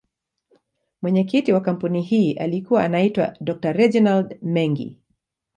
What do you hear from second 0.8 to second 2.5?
Mwenyekiti wa kampuni hii